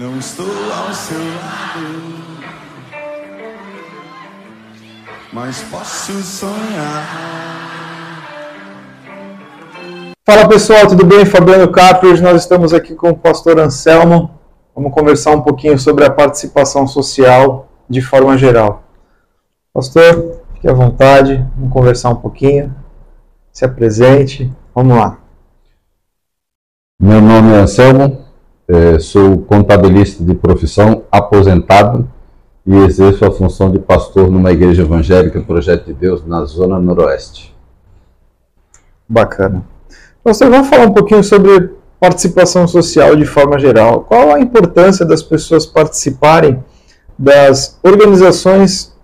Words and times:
Não 0.00 0.16
estou 0.16 0.46
ao 0.46 0.94
seu 0.94 1.18
lado, 1.18 2.40
mas 5.30 5.60
posso 5.64 6.22
sonhar. 6.22 7.04
Fala 10.24 10.48
pessoal, 10.48 10.86
tudo 10.88 11.04
bem? 11.04 11.26
Fabiano 11.26 11.70
Capri, 11.70 12.08
hoje 12.08 12.22
nós 12.22 12.40
estamos 12.40 12.72
aqui 12.72 12.94
com 12.94 13.10
o 13.10 13.14
pastor 13.14 13.60
Anselmo. 13.60 14.30
Vamos 14.74 14.94
conversar 14.94 15.32
um 15.32 15.42
pouquinho 15.42 15.78
sobre 15.78 16.06
a 16.06 16.10
participação 16.10 16.86
social 16.86 17.68
de 17.86 18.00
forma 18.00 18.38
geral. 18.38 18.82
Pastor, 19.70 20.40
fique 20.54 20.66
à 20.66 20.72
vontade, 20.72 21.46
vamos 21.54 21.74
conversar 21.74 22.08
um 22.08 22.16
pouquinho. 22.16 22.74
Se 23.52 23.66
apresente, 23.66 24.50
vamos 24.74 24.96
lá. 24.96 25.18
Meu 26.98 27.20
nome 27.20 27.52
é 27.52 27.58
Anselmo, 27.58 28.29
eh, 28.70 29.00
sou 29.00 29.38
contabilista 29.38 30.22
de 30.22 30.32
profissão, 30.32 31.02
aposentado 31.10 32.08
e 32.64 32.76
exerço 32.76 33.24
a 33.24 33.30
função 33.32 33.68
de 33.68 33.80
pastor 33.80 34.30
numa 34.30 34.52
igreja 34.52 34.82
evangélica 34.82 35.40
Projeto 35.40 35.86
de 35.86 35.92
Deus 35.92 36.24
na 36.24 36.44
Zona 36.44 36.78
Noroeste. 36.78 37.52
Bacana. 39.08 39.64
Pastor, 40.22 40.50
vamos 40.50 40.68
falar 40.68 40.86
um 40.86 40.92
pouquinho 40.92 41.24
sobre 41.24 41.70
participação 41.98 42.68
social 42.68 43.16
de 43.16 43.24
forma 43.24 43.58
geral. 43.58 44.02
Qual 44.02 44.32
a 44.32 44.38
importância 44.38 45.04
das 45.04 45.20
pessoas 45.20 45.66
participarem 45.66 46.62
das 47.18 47.76
organizações 47.82 48.94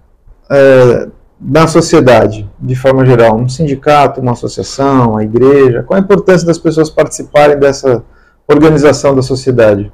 é, 0.48 1.08
na 1.40 1.66
sociedade, 1.66 2.48
de 2.60 2.76
forma 2.76 3.04
geral? 3.04 3.36
Um 3.36 3.48
sindicato, 3.48 4.20
uma 4.20 4.32
associação, 4.32 5.16
a 5.16 5.24
igreja? 5.24 5.82
Qual 5.82 5.98
a 5.98 6.00
importância 6.00 6.46
das 6.46 6.58
pessoas 6.58 6.88
participarem 6.88 7.58
dessa 7.58 8.04
organização 8.48 9.14
da 9.14 9.22
sociedade? 9.22 9.92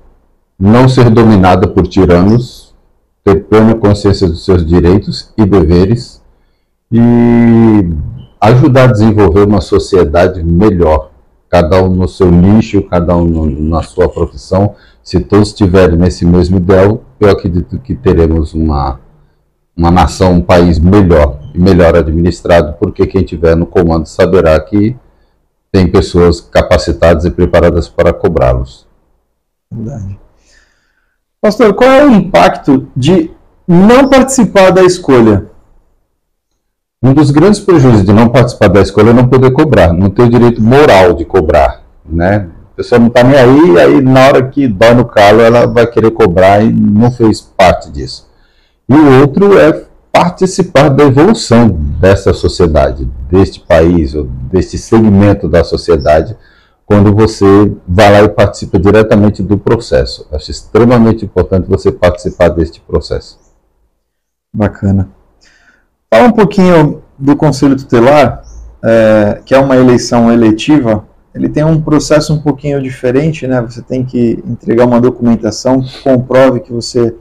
Não 0.58 0.88
ser 0.88 1.10
dominada 1.10 1.66
por 1.66 1.86
tiranos, 1.86 2.74
ter 3.24 3.44
plena 3.44 3.74
consciência 3.74 4.28
dos 4.28 4.44
seus 4.44 4.64
direitos 4.64 5.32
e 5.36 5.44
deveres 5.44 6.22
e 6.90 7.00
ajudar 8.40 8.84
a 8.84 8.92
desenvolver 8.92 9.46
uma 9.46 9.60
sociedade 9.60 10.42
melhor 10.42 11.10
cada 11.48 11.82
um 11.82 11.90
no 11.90 12.08
seu 12.08 12.30
nicho, 12.30 12.82
cada 12.82 13.16
um 13.16 13.24
no, 13.24 13.46
na 13.46 13.82
sua 13.82 14.08
profissão. 14.08 14.74
Se 15.02 15.20
todos 15.20 15.48
estiverem 15.48 15.96
nesse 15.96 16.24
mesmo 16.24 16.56
ideal, 16.56 17.02
eu 17.20 17.30
acredito 17.30 17.78
que 17.78 17.94
teremos 17.94 18.54
uma, 18.54 18.98
uma 19.76 19.90
nação, 19.90 20.32
um 20.32 20.40
país 20.40 20.78
melhor 20.78 21.40
e 21.54 21.58
melhor 21.58 21.94
administrado, 21.94 22.74
porque 22.80 23.06
quem 23.06 23.22
estiver 23.22 23.54
no 23.54 23.66
comando 23.66 24.06
saberá 24.06 24.58
que 24.60 24.96
tem 25.72 25.90
pessoas 25.90 26.40
capacitadas 26.40 27.24
e 27.24 27.30
preparadas 27.30 27.88
para 27.88 28.12
cobrá-los. 28.12 28.86
Verdade. 29.70 30.20
Pastor, 31.40 31.74
qual 31.74 31.90
é 31.90 32.06
o 32.06 32.12
impacto 32.12 32.86
de 32.94 33.30
não 33.66 34.08
participar 34.08 34.70
da 34.70 34.82
escolha? 34.82 35.50
Um 37.02 37.14
dos 37.14 37.30
grandes 37.32 37.58
prejuízos 37.58 38.04
de 38.04 38.12
não 38.12 38.28
participar 38.28 38.68
da 38.68 38.80
escolha 38.80 39.10
é 39.10 39.12
não 39.14 39.26
poder 39.26 39.50
cobrar, 39.50 39.92
não 39.92 40.10
ter 40.10 40.22
o 40.22 40.28
direito 40.28 40.62
moral 40.62 41.14
de 41.14 41.24
cobrar, 41.24 41.82
né? 42.04 42.48
A 42.72 42.76
pessoa 42.76 42.98
não 42.98 43.08
está 43.08 43.24
nem 43.24 43.36
aí, 43.36 43.78
aí 43.80 44.00
na 44.00 44.26
hora 44.28 44.48
que 44.48 44.68
dói 44.68 44.94
no 44.94 45.04
calo 45.04 45.40
ela 45.40 45.66
vai 45.66 45.86
querer 45.86 46.12
cobrar 46.12 46.62
e 46.62 46.70
não 46.70 47.10
fez 47.10 47.40
parte 47.40 47.90
disso. 47.90 48.30
E 48.88 48.94
o 48.94 49.20
outro 49.20 49.58
é 49.58 49.84
participar 50.12 50.90
da 50.90 51.04
evolução 51.04 51.68
dessa 51.68 52.32
sociedade, 52.32 53.08
deste 53.32 53.60
país, 53.60 54.14
ou 54.14 54.24
deste 54.24 54.76
segmento 54.76 55.48
da 55.48 55.64
sociedade, 55.64 56.36
quando 56.84 57.14
você 57.14 57.72
vai 57.88 58.12
lá 58.12 58.22
e 58.24 58.28
participa 58.28 58.78
diretamente 58.78 59.42
do 59.42 59.56
processo. 59.56 60.28
Acho 60.30 60.50
extremamente 60.50 61.24
importante 61.24 61.66
você 61.66 61.90
participar 61.90 62.50
deste 62.50 62.80
processo. 62.80 63.38
Bacana. 64.54 65.08
Fala 66.12 66.28
um 66.28 66.32
pouquinho 66.32 67.02
do 67.18 67.34
Conselho 67.34 67.74
Tutelar, 67.74 68.42
é, 68.84 69.40
que 69.46 69.54
é 69.54 69.58
uma 69.58 69.76
eleição 69.76 70.30
eletiva. 70.30 71.06
Ele 71.34 71.48
tem 71.48 71.64
um 71.64 71.80
processo 71.80 72.34
um 72.34 72.42
pouquinho 72.42 72.82
diferente, 72.82 73.46
né? 73.46 73.62
Você 73.62 73.80
tem 73.80 74.04
que 74.04 74.42
entregar 74.46 74.84
uma 74.84 75.00
documentação 75.00 75.80
que 75.80 76.02
comprove 76.02 76.60
que 76.60 76.70
você 76.70 77.16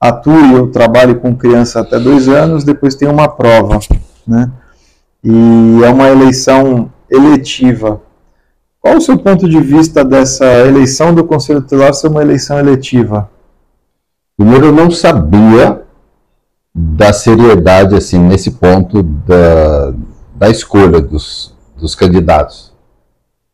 atue 0.00 0.54
ou 0.54 0.68
trabalhe 0.68 1.16
com 1.16 1.34
criança 1.34 1.80
até 1.80 1.98
dois 1.98 2.28
anos, 2.28 2.62
depois 2.62 2.94
tem 2.94 3.08
uma 3.08 3.28
prova, 3.28 3.80
né? 4.24 4.52
E 5.24 5.84
é 5.84 5.88
uma 5.88 6.08
eleição 6.08 6.90
eletiva. 7.08 8.00
Qual 8.80 8.96
o 8.96 9.00
seu 9.00 9.16
ponto 9.16 9.48
de 9.48 9.60
vista 9.60 10.04
dessa 10.04 10.44
eleição 10.66 11.14
do 11.14 11.24
Conselho 11.24 11.60
Tutelar 11.60 11.94
ser 11.94 12.08
uma 12.08 12.22
eleição 12.22 12.58
eletiva? 12.58 13.30
Primeiro, 14.36 14.66
eu 14.66 14.72
não 14.72 14.90
sabia 14.90 15.82
da 16.74 17.12
seriedade 17.12 17.94
assim 17.94 18.18
nesse 18.18 18.52
ponto 18.52 19.02
da, 19.02 19.92
da 20.34 20.48
escolha 20.48 21.00
dos, 21.00 21.54
dos 21.76 21.94
candidatos. 21.94 22.72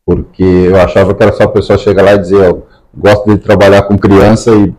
Porque 0.03 0.43
eu 0.43 0.81
achava 0.81 1.13
que 1.13 1.21
era 1.21 1.33
só 1.33 1.43
a 1.43 1.49
pessoa 1.49 1.77
chegar 1.77 2.01
lá 2.03 2.13
e 2.13 2.19
dizer, 2.19 2.43
eu 2.43 2.65
gosto 2.97 3.29
de 3.29 3.37
trabalhar 3.37 3.83
com 3.83 3.95
criança 3.95 4.55
e 4.55 4.73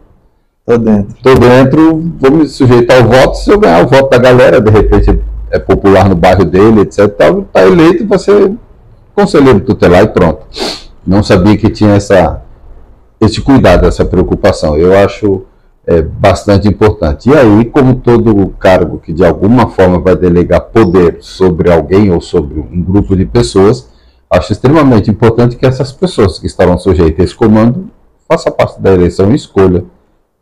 tô 0.66 0.76
dentro. 0.76 1.16
Tô 1.22 1.34
dentro, 1.34 2.12
vou 2.18 2.30
me 2.32 2.48
sujeitar 2.48 3.00
ao 3.00 3.08
voto, 3.08 3.36
se 3.36 3.50
eu 3.52 3.60
ganhar 3.60 3.84
o 3.84 3.88
voto 3.88 4.10
da 4.10 4.18
galera, 4.18 4.60
de 4.60 4.70
repente 4.70 5.20
é 5.50 5.58
popular 5.58 6.08
no 6.08 6.14
bairro 6.14 6.44
dele, 6.44 6.82
etc. 6.82 7.08
Tá, 7.08 7.32
tá 7.52 7.66
eleito, 7.66 8.06
você 8.06 8.52
conselheiro 9.14 9.60
tutelar 9.60 10.04
e 10.04 10.08
pronto. 10.08 10.46
Não 11.06 11.22
sabia 11.22 11.56
que 11.56 11.70
tinha 11.70 11.94
essa 11.94 12.42
esse 13.20 13.40
cuidado, 13.40 13.86
essa 13.86 14.04
preocupação. 14.04 14.76
Eu 14.76 14.96
acho 14.96 15.44
é 15.86 16.02
bastante 16.02 16.68
importante. 16.68 17.30
E 17.30 17.34
aí, 17.34 17.64
como 17.64 17.96
todo 17.96 18.54
cargo 18.58 18.98
que 18.98 19.12
de 19.12 19.24
alguma 19.24 19.68
forma 19.68 19.98
vai 19.98 20.14
delegar 20.14 20.60
poder 20.66 21.16
sobre 21.20 21.72
alguém 21.72 22.12
ou 22.12 22.20
sobre 22.20 22.60
um 22.60 22.82
grupo 22.82 23.16
de 23.16 23.24
pessoas, 23.24 23.88
acho 24.30 24.52
extremamente 24.52 25.10
importante 25.10 25.56
que 25.56 25.66
essas 25.66 25.90
pessoas 25.90 26.38
que 26.38 26.46
estarão 26.46 26.78
sujeitas 26.78 27.20
a 27.20 27.24
esse 27.24 27.34
comando 27.34 27.90
façam 28.28 28.52
parte 28.52 28.80
da 28.80 28.92
eleição 28.92 29.32
e 29.32 29.34
escolha 29.34 29.84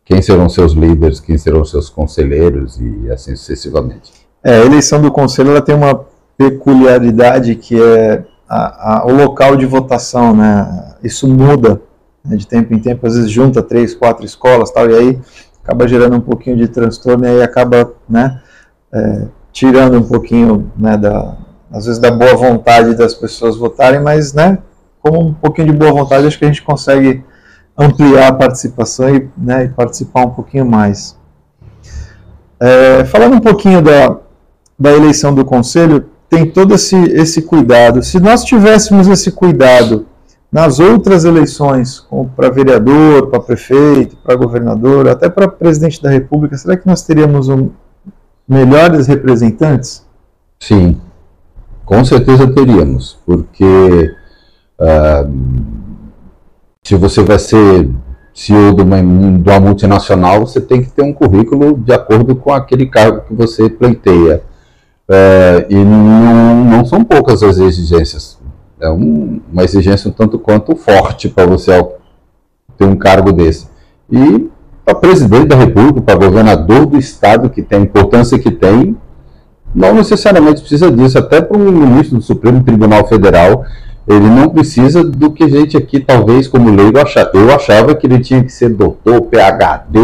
quem 0.05 0.21
serão 0.21 0.49
seus 0.49 0.73
líderes, 0.73 1.19
quem 1.19 1.37
serão 1.37 1.63
seus 1.63 1.89
conselheiros 1.89 2.79
e 2.79 3.11
assim 3.11 3.35
sucessivamente. 3.35 4.18
É, 4.43 4.61
a 4.61 4.65
eleição 4.65 5.01
do 5.01 5.11
conselho 5.11 5.51
ela 5.51 5.61
tem 5.61 5.75
uma 5.75 6.05
peculiaridade 6.37 7.55
que 7.55 7.81
é 7.81 8.23
a, 8.47 8.99
a, 8.99 9.05
o 9.05 9.11
local 9.11 9.55
de 9.55 9.65
votação, 9.65 10.35
né? 10.35 10.95
Isso 11.03 11.27
muda 11.27 11.81
né, 12.23 12.35
de 12.35 12.47
tempo 12.47 12.73
em 12.73 12.79
tempo, 12.79 13.05
às 13.05 13.15
vezes 13.15 13.31
junta 13.31 13.61
três, 13.61 13.93
quatro 13.93 14.25
escolas 14.25 14.71
tal, 14.71 14.89
e 14.89 14.95
aí 14.95 15.19
acaba 15.63 15.87
gerando 15.87 16.15
um 16.15 16.21
pouquinho 16.21 16.57
de 16.57 16.67
transtorno 16.67 17.25
e 17.25 17.29
aí 17.29 17.41
acaba 17.43 17.93
né, 18.07 18.41
é, 18.91 19.27
tirando 19.51 19.97
um 19.97 20.03
pouquinho, 20.03 20.71
né, 20.75 20.97
da, 20.97 21.37
às 21.71 21.85
vezes, 21.85 21.99
da 21.99 22.09
boa 22.09 22.35
vontade 22.35 22.95
das 22.95 23.13
pessoas 23.13 23.55
votarem, 23.55 24.01
mas 24.01 24.33
né, 24.33 24.57
com 25.01 25.17
um 25.17 25.33
pouquinho 25.33 25.71
de 25.71 25.77
boa 25.77 25.91
vontade 25.91 26.25
acho 26.25 26.39
que 26.39 26.45
a 26.45 26.47
gente 26.47 26.63
consegue 26.63 27.23
ampliar 27.77 28.29
a 28.29 28.33
participação 28.33 29.15
e, 29.15 29.29
né, 29.37 29.65
e 29.65 29.69
participar 29.69 30.25
um 30.25 30.31
pouquinho 30.31 30.65
mais. 30.65 31.17
É, 32.59 33.05
falando 33.05 33.35
um 33.35 33.39
pouquinho 33.39 33.81
da, 33.81 34.17
da 34.79 34.91
eleição 34.91 35.33
do 35.33 35.43
conselho, 35.43 36.05
tem 36.29 36.49
todo 36.49 36.75
esse, 36.75 36.95
esse 36.95 37.41
cuidado. 37.41 38.01
Se 38.03 38.19
nós 38.19 38.43
tivéssemos 38.43 39.07
esse 39.07 39.31
cuidado 39.31 40.05
nas 40.51 40.79
outras 40.79 41.25
eleições, 41.25 41.99
como 41.99 42.29
para 42.29 42.49
vereador, 42.49 43.27
para 43.27 43.39
prefeito, 43.39 44.15
para 44.17 44.35
governador, 44.35 45.07
até 45.07 45.29
para 45.29 45.47
presidente 45.47 46.01
da 46.01 46.09
República, 46.09 46.57
será 46.57 46.77
que 46.77 46.87
nós 46.87 47.01
teríamos 47.01 47.49
um, 47.49 47.69
melhores 48.47 49.07
representantes? 49.07 50.05
Sim, 50.59 50.99
com 51.85 52.03
certeza 52.03 52.47
teríamos, 52.47 53.19
porque 53.25 54.11
uh, 54.79 55.31
se 56.83 56.95
você 56.95 57.23
vai 57.23 57.37
ser 57.37 57.89
CEO 58.33 58.73
de 58.73 58.81
uma, 58.81 58.97
de 58.97 59.49
uma 59.49 59.59
multinacional, 59.59 60.47
você 60.47 60.61
tem 60.61 60.81
que 60.81 60.89
ter 60.89 61.03
um 61.03 61.13
currículo 61.13 61.77
de 61.77 61.91
acordo 61.91 62.35
com 62.35 62.51
aquele 62.53 62.85
cargo 62.85 63.21
que 63.27 63.33
você 63.33 63.69
pleiteia. 63.69 64.41
Uh, 65.09 65.65
e 65.69 65.75
não, 65.75 66.63
não 66.65 66.85
são 66.85 67.03
poucas 67.03 67.41
as 67.41 67.57
exigências 67.57 68.39
é 68.79 68.89
um, 68.89 69.41
uma 69.51 69.63
exigência 69.63 70.09
um 70.09 70.13
tanto 70.13 70.39
quanto 70.39 70.75
forte 70.75 71.27
para 71.27 71.45
você 71.45 71.71
ter 72.77 72.85
um 72.85 72.95
cargo 72.95 73.31
desse. 73.31 73.67
E 74.09 74.49
para 74.85 74.95
presidente 74.95 75.47
da 75.47 75.55
República, 75.55 76.01
para 76.01 76.15
governador 76.15 76.85
do 76.85 76.97
Estado, 76.97 77.49
que 77.49 77.61
tem 77.61 77.79
a 77.79 77.81
importância 77.81 78.39
que 78.39 78.49
tem, 78.49 78.97
não 79.75 79.93
necessariamente 79.93 80.61
precisa 80.61 80.89
disso. 80.89 81.17
Até 81.17 81.41
para 81.41 81.57
um 81.57 81.71
ministro 81.71 82.17
do 82.17 82.23
Supremo 82.23 82.63
Tribunal 82.63 83.07
Federal, 83.07 83.65
ele 84.15 84.27
não 84.27 84.49
precisa 84.49 85.03
do 85.03 85.31
que 85.31 85.43
a 85.43 85.47
gente 85.47 85.77
aqui, 85.77 85.99
talvez, 85.99 86.47
como 86.47 86.73
leigo, 86.73 86.99
achava. 86.99 87.31
Eu 87.33 87.53
achava 87.53 87.93
que 87.95 88.07
ele 88.07 88.19
tinha 88.19 88.43
que 88.43 88.51
ser 88.51 88.69
doutor, 88.69 89.21
PhD, 89.21 89.99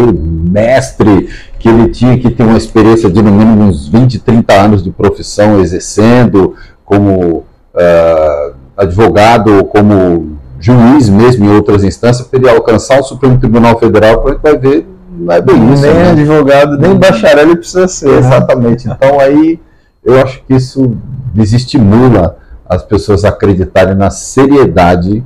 mestre, 0.50 1.28
que 1.58 1.68
ele 1.68 1.88
tinha 1.88 2.16
que 2.18 2.30
ter 2.30 2.44
uma 2.44 2.56
experiência 2.56 3.10
de 3.10 3.20
no 3.20 3.32
mínimo 3.32 3.64
uns 3.64 3.88
20, 3.88 4.20
30 4.20 4.52
anos 4.54 4.82
de 4.82 4.90
profissão 4.90 5.60
exercendo 5.60 6.54
como. 6.84 7.44
Uh, 7.74 8.66
advogado 8.76 9.54
ou 9.54 9.64
como 9.64 10.38
juiz 10.60 11.08
mesmo 11.08 11.46
em 11.46 11.54
outras 11.54 11.82
instâncias, 11.82 12.26
para 12.26 12.38
ele 12.38 12.48
alcançar 12.48 13.00
o 13.00 13.02
Supremo 13.02 13.38
Tribunal 13.38 13.78
Federal, 13.78 14.26
a 14.26 14.30
gente 14.30 14.42
vai 14.42 14.58
ver, 14.58 14.86
não 15.18 15.34
é 15.34 15.40
bem 15.40 15.72
isso. 15.72 15.82
Nem 15.82 15.94
né? 15.94 16.10
advogado, 16.10 16.78
nem 16.78 16.94
bacharel 16.94 17.46
ele 17.46 17.56
precisa 17.56 17.88
ser. 17.88 18.18
Exatamente. 18.18 18.88
Então 18.88 19.18
aí 19.18 19.58
eu 20.04 20.20
acho 20.20 20.42
que 20.44 20.54
isso 20.54 20.96
desestimula 21.34 22.36
as 22.68 22.82
pessoas 22.82 23.24
acreditarem 23.24 23.94
na 23.94 24.10
seriedade 24.10 25.24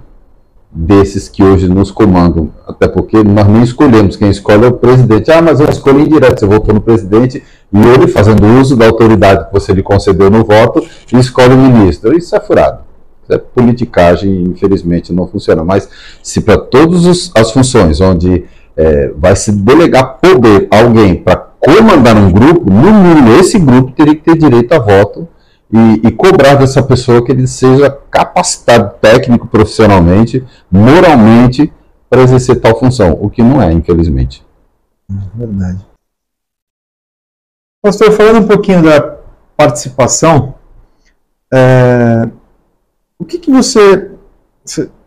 desses 0.73 1.29
que 1.29 1.43
hoje 1.43 1.69
nos 1.69 1.91
comandam. 1.91 2.51
Até 2.67 2.87
porque 2.87 3.23
nós 3.25 3.47
nem 3.49 3.63
escolhemos, 3.63 4.17
quem 4.17 4.31
escolhe 4.31 4.65
é 4.65 4.69
o 4.69 4.73
presidente. 4.73 5.31
Ah, 5.31 5.43
mas 5.43 5.59
eu 5.59 5.69
escolhi 5.69 6.03
indireto, 6.03 6.41
você 6.41 6.47
votou 6.47 6.75
no 6.75 6.81
presidente 6.81 7.43
e 7.73 7.79
ele, 7.79 8.07
fazendo 8.07 8.47
uso 8.61 8.77
da 8.77 8.87
autoridade 8.87 9.47
que 9.47 9.53
você 9.53 9.73
lhe 9.73 9.83
concedeu 9.83 10.31
no 10.31 10.45
voto, 10.45 10.85
escolhe 11.13 11.55
o 11.55 11.59
ministro. 11.59 12.17
Isso 12.17 12.37
é 12.37 12.41
furado. 12.41 12.81
Isso 13.23 13.33
é 13.33 13.39
politicagem, 13.39 14.45
infelizmente 14.45 15.13
não 15.13 15.27
funciona. 15.27 15.65
Mas 15.65 15.89
se 16.23 16.41
para 16.41 16.59
todas 16.59 17.31
as 17.35 17.51
funções 17.51 18.01
onde 18.01 18.45
é, 18.77 19.13
vai 19.17 19.35
se 19.35 19.53
delegar 19.53 20.19
poder 20.21 20.69
a 20.71 20.81
alguém 20.81 21.17
para 21.17 21.37
comandar 21.37 22.17
um 22.17 22.31
grupo, 22.31 22.71
no 22.71 22.93
mínimo 22.93 23.39
esse 23.39 23.59
grupo 23.59 23.93
teria 23.93 24.15
que 24.15 24.23
ter 24.23 24.39
direito 24.39 24.73
a 24.73 24.79
voto 24.79 25.29
e, 25.73 26.09
e, 26.09 26.11
cobrar 26.13 26.57
dessa 26.57 26.83
pessoa 26.83 27.25
que 27.25 27.31
ele 27.31 27.47
seja 27.47 27.91
capacitado 28.11 28.95
técnico, 29.01 29.47
profissionalmente, 29.47 30.45
moralmente, 30.71 31.73
para 32.09 32.23
exercer 32.23 32.61
tal 32.61 32.79
função, 32.79 33.17
o 33.21 33.31
que 33.31 33.43
não 33.43 33.63
é, 33.63 33.73
infelizmente. 33.73 34.45
Verdade. 35.35 35.87
Pastor, 37.83 38.11
falando 38.13 38.45
um 38.45 38.47
pouquinho 38.49 38.83
da 38.83 39.19
participação, 39.57 40.55
é, 41.53 42.29
o 43.19 43.25
que, 43.25 43.39
que 43.39 43.51
você, 43.51 44.11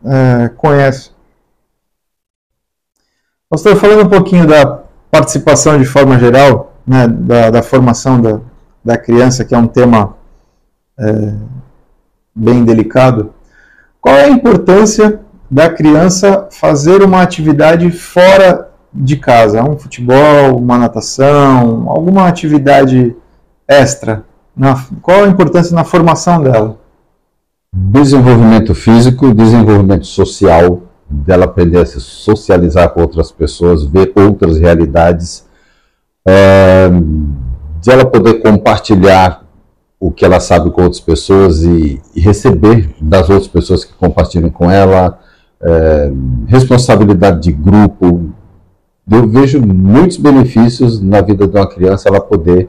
é, 0.06 0.50
conhece? 0.50 1.12
Pastor, 3.50 3.75
falando 3.75 4.06
um 4.06 4.09
pouquinho 4.09 4.48
da 4.48 4.83
participação 5.12 5.77
de 5.77 5.86
forma 5.86 6.18
geral, 6.18 6.74
né, 6.88 7.07
da, 7.07 7.51
da 7.51 7.62
formação 7.62 8.19
da, 8.19 8.39
da 8.83 8.98
criança, 8.98 9.45
que 9.45 9.54
é 9.54 9.57
um 9.57 9.68
tema 9.68 10.18
é, 11.00 11.34
bem 12.36 12.63
delicado. 12.63 13.34
Qual 14.00 14.16
é 14.16 14.25
a 14.25 14.30
importância 14.30 15.22
da 15.50 15.69
criança 15.69 16.48
fazer 16.51 17.04
uma 17.04 17.22
atividade 17.22 17.90
fora 17.92 18.69
de 18.94 19.18
casa? 19.18 19.63
Um 19.63 19.78
futebol, 19.78 20.57
uma 20.57 20.78
natação, 20.78 21.90
alguma 21.90 22.28
atividade 22.28 23.16
extra? 23.68 24.24
Na, 24.56 24.84
qual 25.01 25.24
a 25.24 25.28
importância 25.28 25.75
na 25.75 25.84
formação 25.84 26.42
dela? 26.42 26.78
Desenvolvimento 27.74 28.75
físico, 28.75 29.34
desenvolvimento 29.34 30.06
social, 30.06 30.81
dela 31.10 31.45
aprender 31.45 31.80
a 31.80 31.86
se 31.86 32.00
socializar 32.00 32.90
com 32.90 33.01
outras 33.01 33.31
pessoas, 33.31 33.84
ver 33.84 34.12
outras 34.16 34.60
realidades, 34.60 35.48
é, 36.25 36.90
de 37.81 37.92
ela 37.92 38.06
poder 38.06 38.42
compartilhar 38.42 39.43
o 40.06 40.12
que 40.12 40.26
ela 40.26 40.42
sabe 40.42 40.70
com 40.70 40.82
outras 40.82 41.00
pessoas 41.00 41.64
e, 41.64 42.02
e 42.14 42.20
receber 42.20 42.90
das 43.00 43.30
outras 43.30 43.48
pessoas 43.48 43.86
que 43.86 43.94
compartilham 43.94 44.50
com 44.50 44.70
ela, 44.70 45.18
é, 45.62 46.12
responsabilidade 46.46 47.40
de 47.40 47.54
grupo. 47.54 48.30
Eu 49.10 49.26
vejo 49.30 49.62
muitos 49.62 50.18
benefícios 50.18 51.00
na 51.00 51.22
vida 51.22 51.48
de 51.48 51.56
uma 51.56 51.70
criança 51.70 52.10
ela 52.10 52.20
poder 52.20 52.68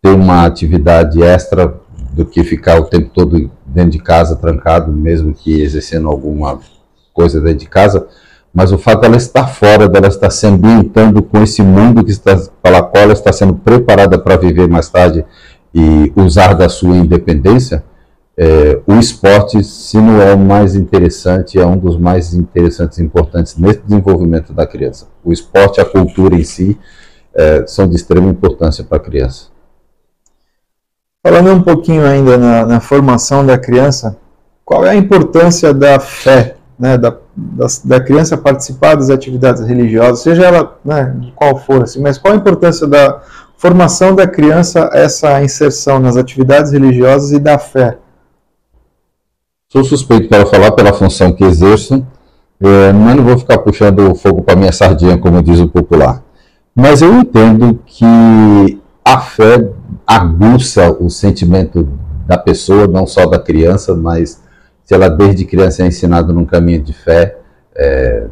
ter 0.00 0.08
uma 0.08 0.46
atividade 0.46 1.22
extra 1.22 1.74
do 2.14 2.24
que 2.24 2.42
ficar 2.42 2.80
o 2.80 2.84
tempo 2.84 3.10
todo 3.12 3.50
dentro 3.66 3.90
de 3.90 3.98
casa, 3.98 4.34
trancado, 4.34 4.90
mesmo 4.90 5.34
que 5.34 5.60
exercendo 5.60 6.08
alguma 6.08 6.58
coisa 7.12 7.38
dentro 7.38 7.58
de 7.58 7.68
casa, 7.68 8.08
mas 8.50 8.72
o 8.72 8.78
fato 8.78 9.02
dela 9.02 9.18
estar 9.18 9.46
fora, 9.46 9.86
dela 9.86 10.08
estar 10.08 10.30
se 10.30 10.46
ambientando 10.46 11.22
com 11.22 11.42
esse 11.42 11.62
mundo 11.62 12.02
que 12.02 12.12
está, 12.12 12.34
pela 12.62 12.82
qual 12.82 13.04
ela 13.04 13.12
está 13.12 13.30
sendo 13.30 13.52
preparada 13.56 14.18
para 14.18 14.38
viver 14.38 14.66
mais 14.66 14.88
tarde 14.88 15.22
e 15.74 16.12
usar 16.16 16.54
da 16.54 16.68
sua 16.68 16.96
independência, 16.96 17.84
é, 18.38 18.80
o 18.86 18.94
esporte, 18.94 19.64
se 19.64 19.96
não 19.96 20.20
é 20.20 20.34
o 20.34 20.38
mais 20.38 20.74
interessante, 20.74 21.58
é 21.58 21.64
um 21.64 21.78
dos 21.78 21.96
mais 21.96 22.34
interessantes 22.34 22.98
e 22.98 23.02
importantes 23.02 23.56
nesse 23.56 23.80
desenvolvimento 23.80 24.52
da 24.52 24.66
criança. 24.66 25.06
O 25.24 25.32
esporte, 25.32 25.80
a 25.80 25.84
cultura 25.84 26.34
em 26.34 26.44
si, 26.44 26.78
é, 27.34 27.66
são 27.66 27.88
de 27.88 27.96
extrema 27.96 28.28
importância 28.28 28.84
para 28.84 28.98
a 28.98 29.00
criança. 29.00 29.46
Falando 31.26 31.50
um 31.50 31.62
pouquinho 31.62 32.06
ainda 32.06 32.36
na, 32.36 32.66
na, 32.66 32.80
formação 32.80 33.44
da 33.44 33.58
criança, 33.58 34.16
qual 34.64 34.84
é 34.84 34.90
a 34.90 34.94
importância 34.94 35.74
da 35.74 35.98
fé, 35.98 36.56
né, 36.78 36.96
da, 36.96 37.16
da, 37.34 37.66
da, 37.84 38.00
criança 38.00 38.36
participar 38.36 38.94
das 38.94 39.10
atividades 39.10 39.66
religiosas, 39.66 40.20
seja 40.20 40.44
ela 40.44 40.78
né, 40.84 41.16
qual 41.34 41.58
for, 41.58 41.82
assim, 41.82 42.00
mas 42.00 42.16
qual 42.16 42.34
a 42.34 42.36
importância 42.36 42.86
da 42.86 43.22
formação 43.56 44.14
da 44.14 44.26
criança, 44.26 44.90
essa 44.92 45.42
inserção 45.42 45.98
nas 45.98 46.16
atividades 46.16 46.72
religiosas 46.72 47.32
e 47.32 47.38
da 47.38 47.58
fé? 47.58 47.98
Sou 49.68 49.82
suspeito 49.84 50.28
para 50.28 50.46
falar 50.46 50.72
pela 50.72 50.92
função 50.92 51.32
que 51.32 51.44
exerço, 51.44 52.06
é, 52.60 52.92
mas 52.92 53.16
não 53.16 53.24
vou 53.24 53.38
ficar 53.38 53.58
puxando 53.58 54.10
o 54.10 54.14
fogo 54.14 54.42
para 54.42 54.56
minha 54.56 54.72
sardinha, 54.72 55.18
como 55.18 55.42
diz 55.42 55.58
o 55.58 55.68
popular. 55.68 56.22
Mas 56.74 57.02
eu 57.02 57.12
entendo 57.14 57.80
que 57.84 58.80
a 59.04 59.18
fé 59.18 59.68
aguça 60.06 60.90
o 61.00 61.08
sentimento 61.08 61.88
da 62.26 62.36
pessoa, 62.36 62.86
não 62.86 63.06
só 63.06 63.26
da 63.26 63.38
criança, 63.38 63.94
mas 63.94 64.42
se 64.84 64.94
ela 64.94 65.08
desde 65.08 65.44
criança 65.44 65.82
é 65.82 65.86
ensinada 65.86 66.32
num 66.32 66.44
caminho 66.44 66.82
de 66.82 66.92
fé, 66.92 67.38
é, 67.74 68.26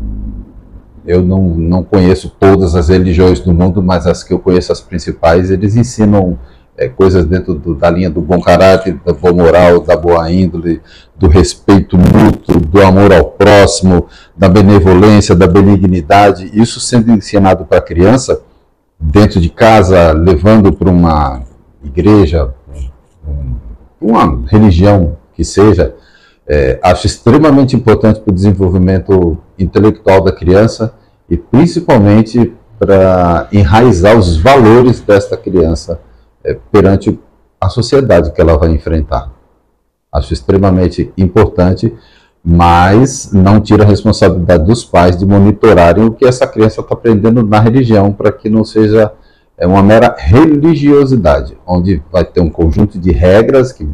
eu 1.06 1.22
não, 1.22 1.42
não 1.42 1.84
conheço 1.84 2.34
todas 2.38 2.74
as 2.74 2.88
religiões 2.88 3.40
do 3.40 3.52
mundo, 3.52 3.82
mas 3.82 4.06
as 4.06 4.22
que 4.22 4.32
eu 4.32 4.38
conheço, 4.38 4.72
as 4.72 4.80
principais, 4.80 5.50
eles 5.50 5.76
ensinam 5.76 6.38
é, 6.76 6.88
coisas 6.88 7.24
dentro 7.24 7.54
do, 7.54 7.74
da 7.74 7.90
linha 7.90 8.10
do 8.10 8.20
bom 8.20 8.40
caráter, 8.40 8.98
da 9.04 9.12
boa 9.12 9.32
moral, 9.32 9.80
da 9.80 9.96
boa 9.96 10.30
índole, 10.30 10.80
do 11.16 11.28
respeito 11.28 11.96
mútuo, 11.96 12.58
do 12.58 12.82
amor 12.82 13.12
ao 13.12 13.26
próximo, 13.26 14.06
da 14.36 14.48
benevolência, 14.48 15.34
da 15.34 15.46
benignidade. 15.46 16.50
Isso 16.52 16.80
sendo 16.80 17.12
ensinado 17.12 17.64
para 17.64 17.78
a 17.78 17.82
criança, 17.82 18.40
dentro 18.98 19.40
de 19.40 19.50
casa, 19.50 20.12
levando 20.12 20.72
para 20.72 20.90
uma 20.90 21.42
igreja, 21.84 22.52
uma 24.00 24.42
religião 24.46 25.16
que 25.34 25.44
seja, 25.44 25.94
é, 26.46 26.78
acho 26.82 27.06
extremamente 27.06 27.76
importante 27.76 28.20
para 28.20 28.30
o 28.30 28.34
desenvolvimento 28.34 29.38
intelectual 29.58 30.22
da 30.22 30.32
criança 30.32 30.94
e 31.28 31.36
principalmente 31.36 32.52
para 32.78 33.48
enraizar 33.52 34.16
os 34.16 34.36
valores 34.36 35.00
desta 35.00 35.36
criança 35.36 36.00
é, 36.44 36.58
perante 36.70 37.18
a 37.60 37.68
sociedade 37.68 38.32
que 38.32 38.40
ela 38.40 38.58
vai 38.58 38.70
enfrentar. 38.70 39.32
Acho 40.12 40.32
extremamente 40.32 41.12
importante, 41.16 41.94
mas 42.44 43.32
não 43.32 43.60
tira 43.60 43.84
a 43.84 43.86
responsabilidade 43.86 44.64
dos 44.64 44.84
pais 44.84 45.16
de 45.16 45.24
monitorarem 45.24 46.04
o 46.04 46.12
que 46.12 46.26
essa 46.26 46.46
criança 46.46 46.82
está 46.82 46.94
aprendendo 46.94 47.42
na 47.42 47.58
religião, 47.58 48.12
para 48.12 48.30
que 48.30 48.50
não 48.50 48.64
seja 48.64 49.12
é, 49.56 49.66
uma 49.66 49.82
mera 49.82 50.14
religiosidade, 50.18 51.56
onde 51.66 52.02
vai 52.12 52.24
ter 52.24 52.40
um 52.40 52.50
conjunto 52.50 52.98
de 52.98 53.12
regras 53.12 53.72
que 53.72 53.84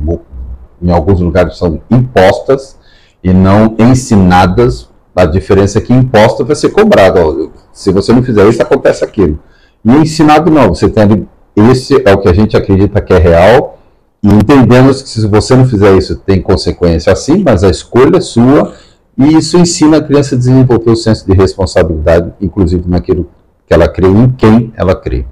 em 0.82 0.90
alguns 0.90 1.20
lugares 1.20 1.56
são 1.56 1.80
impostas 1.90 2.76
e 3.22 3.32
não 3.32 3.76
ensinadas. 3.78 4.89
A 5.14 5.24
diferença 5.26 5.78
é 5.78 5.80
que 5.80 5.92
imposta 5.92 6.44
vai 6.44 6.56
ser 6.56 6.70
cobrado. 6.70 7.52
Se 7.72 7.90
você 7.90 8.12
não 8.12 8.22
fizer 8.22 8.48
isso, 8.48 8.62
acontece 8.62 9.04
aquilo. 9.04 9.38
E 9.84 9.90
ensinado 9.90 10.50
não, 10.50 10.68
você 10.68 10.88
tem 10.88 11.02
ali, 11.02 11.28
esse 11.56 12.02
é 12.06 12.12
o 12.12 12.18
que 12.18 12.28
a 12.28 12.32
gente 12.32 12.56
acredita 12.56 13.00
que 13.00 13.12
é 13.12 13.18
real, 13.18 13.78
e 14.22 14.28
entendemos 14.28 15.02
que 15.02 15.08
se 15.08 15.26
você 15.26 15.56
não 15.56 15.66
fizer 15.66 15.96
isso, 15.96 16.16
tem 16.16 16.42
consequência 16.42 17.12
assim, 17.12 17.42
mas 17.42 17.64
a 17.64 17.70
escolha 17.70 18.18
é 18.18 18.20
sua, 18.20 18.74
e 19.16 19.36
isso 19.36 19.56
ensina 19.56 19.96
a 19.96 20.02
criança 20.02 20.34
a 20.34 20.38
desenvolver 20.38 20.90
o 20.90 20.96
senso 20.96 21.26
de 21.26 21.32
responsabilidade, 21.32 22.32
inclusive 22.40 22.88
naquilo 22.88 23.28
que 23.66 23.72
ela 23.72 23.88
crê, 23.88 24.06
em 24.06 24.30
quem 24.32 24.72
ela 24.76 24.94
crê. 24.94 25.24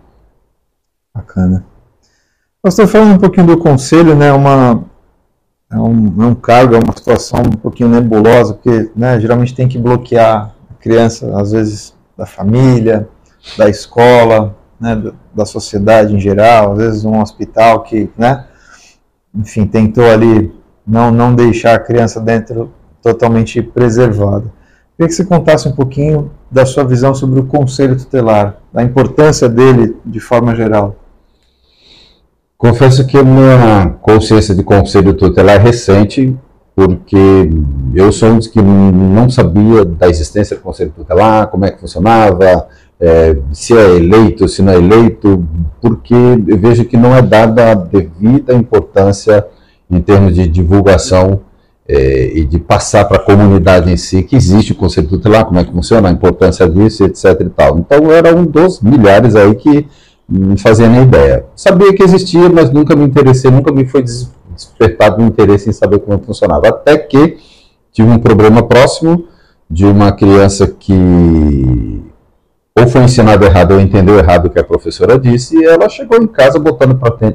Bacana. 1.15 1.65
Estamos 2.67 2.91
falando 2.91 3.15
um 3.15 3.19
pouquinho 3.19 3.47
do 3.47 3.59
conselho, 3.59 4.15
né? 4.15 4.33
Uma, 4.33 4.85
é 5.71 5.79
um, 5.79 6.23
é 6.23 6.27
um 6.27 6.35
cargo, 6.35 6.75
é 6.75 6.79
uma 6.79 6.97
situação 6.97 7.41
um 7.41 7.57
pouquinho 7.57 7.89
nebulosa, 7.89 8.55
porque 8.55 8.91
né, 8.97 9.21
geralmente 9.21 9.55
tem 9.55 9.69
que 9.69 9.79
bloquear 9.79 10.55
a 10.71 10.75
criança, 10.83 11.39
às 11.39 11.53
vezes 11.53 11.95
da 12.17 12.25
família, 12.25 13.09
da 13.57 13.69
escola, 13.69 14.57
né, 14.81 14.97
da, 14.97 15.13
da 15.35 15.45
sociedade 15.45 16.15
em 16.15 16.21
geral, 16.21 16.73
às 16.73 16.79
vezes 16.79 17.05
um 17.05 17.21
hospital 17.21 17.83
que, 17.83 18.11
né, 18.17 18.47
enfim, 19.35 19.67
tentou 19.67 20.11
ali 20.11 20.53
não, 20.87 21.11
não 21.11 21.35
deixar 21.35 21.75
a 21.75 21.79
criança 21.79 22.21
dentro 22.21 22.73
totalmente 23.03 23.61
preservada. 23.63 24.51
Queria 24.97 25.09
que 25.09 25.15
você 25.15 25.25
contasse 25.25 25.69
um 25.69 25.73
pouquinho 25.73 26.31
da 26.51 26.65
sua 26.67 26.83
visão 26.83 27.15
sobre 27.15 27.39
o 27.39 27.45
conselho 27.45 27.97
tutelar, 27.97 28.59
da 28.73 28.83
importância 28.83 29.49
dele 29.49 29.97
de 30.05 30.19
forma 30.19 30.57
geral. 30.57 30.97
Confesso 32.59 33.07
que 33.07 33.17
a 33.17 33.23
minha 33.23 33.95
consciência 34.03 34.53
de 34.53 34.65
conselho 34.65 35.15
tutelar 35.15 35.55
é 35.55 35.59
recente, 35.63 36.37
porque 36.75 37.49
eu 37.95 38.11
sou 38.11 38.31
um 38.31 38.39
dos 38.39 38.49
que 38.49 38.61
não 38.61 39.31
sabia 39.31 39.85
da 39.85 40.09
existência 40.09 40.57
do 40.57 40.63
Conselho 40.63 40.93
Tutelar, 40.95 41.47
como 41.47 41.65
é 41.65 41.71
que 41.71 41.79
funcionava, 41.81 42.67
é, 43.01 43.37
se 43.53 43.77
é 43.77 43.95
eleito, 43.95 44.49
se 44.49 44.61
não 44.61 44.73
é 44.73 44.77
eleito, 44.77 45.47
porque 45.81 46.15
eu 46.15 46.59
vejo 46.59 46.85
que 46.85 46.97
não 46.97 47.15
é 47.15 47.23
dada 47.23 47.71
a 47.71 47.75
devida 47.75 48.53
importância 48.53 49.47
em 49.89 50.01
termos 50.01 50.35
de 50.35 50.49
divulgação 50.49 51.43
é, 51.87 52.33
e 52.35 52.45
de 52.45 52.59
passar 52.59 53.05
para 53.05 53.19
a 53.19 53.25
comunidade 53.25 53.89
em 53.89 53.97
si 53.97 54.25
que 54.25 54.35
existe 54.35 54.73
o 54.73 54.75
Conselho 54.75 55.07
Tutelar, 55.07 55.45
como 55.45 55.61
é 55.61 55.65
que 55.65 55.73
funciona, 55.73 56.09
a 56.09 56.13
importância 56.13 56.69
disso, 56.69 57.05
etc. 57.05 57.41
E 57.41 57.51
tal. 57.51 57.79
Então 57.79 58.11
era 58.11 58.35
um 58.35 58.45
dos 58.45 58.81
milhares 58.81 59.37
aí 59.37 59.55
que 59.55 59.87
não 60.29 60.57
fazia 60.57 60.89
nem 60.89 61.03
ideia. 61.03 61.47
Sabia 61.57 61.95
que 61.95 62.03
existia, 62.03 62.49
mas 62.49 62.71
nunca 62.71 62.95
me 62.95 63.05
interessei, 63.05 63.51
nunca 63.51 63.73
me 63.73 63.87
foi 63.87 64.03
despertado 64.03 65.23
o 65.23 65.27
interesse 65.27 65.71
em 65.71 65.73
saber 65.73 66.01
como 66.01 66.23
funcionava. 66.23 66.69
Até 66.69 66.99
que 66.99 67.39
tive 67.93 68.11
um 68.11 68.19
problema 68.19 68.63
próximo 68.63 69.25
de 69.71 69.87
uma 69.87 70.13
criança 70.13 70.67
que 70.67 72.03
ou 72.79 72.87
foi 72.87 73.03
ensinado 73.03 73.45
errado 73.45 73.73
ou 73.73 73.81
entendeu 73.81 74.17
errado 74.19 74.47
o 74.47 74.51
que 74.51 74.59
a 74.59 74.65
professora 74.65 75.19
disse, 75.19 75.57
e 75.57 75.65
ela 75.65 75.89
chegou 75.89 76.17
em 76.17 76.29
casa 76.29 76.61
botando 76.61 76.95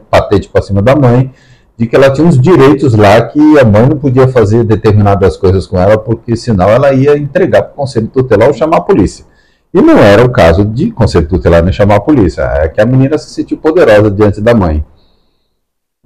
patente 0.10 0.48
para 0.48 0.62
cima 0.62 0.82
da 0.82 0.96
mãe, 0.96 1.32
de 1.78 1.86
que 1.86 1.96
ela 1.96 2.10
tinha 2.10 2.26
uns 2.26 2.40
direitos 2.40 2.94
lá 2.94 3.22
que 3.22 3.60
a 3.60 3.66
mãe 3.66 3.86
não 3.90 3.98
podia 3.98 4.28
fazer 4.28 4.64
determinadas 4.64 5.36
coisas 5.36 5.68
com 5.68 5.78
ela, 5.78 5.98
porque 5.98 6.38
senão 6.38 6.70
ela 6.70 6.94
ia 6.94 7.18
entregar 7.18 7.64
para 7.64 7.74
o 7.74 7.76
conselho 7.76 8.08
tutelar 8.08 8.48
ou 8.48 8.54
chamar 8.54 8.78
a 8.78 8.82
polícia. 8.82 9.26
E 9.74 9.82
não 9.82 9.98
era 9.98 10.24
o 10.24 10.30
caso 10.30 10.64
de 10.64 10.92
conselho 10.92 11.28
tutelar 11.28 11.64
nem 11.64 11.74
chamar 11.74 11.96
a 11.96 12.00
polícia, 12.00 12.44
é 12.44 12.68
que 12.68 12.80
a 12.80 12.86
menina 12.86 13.18
se 13.18 13.34
sentiu 13.34 13.58
poderosa 13.58 14.12
diante 14.12 14.40
da 14.40 14.54
mãe. 14.54 14.86